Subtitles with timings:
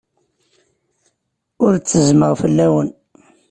[1.63, 2.89] Ur ttezzmeɣ fell-awen.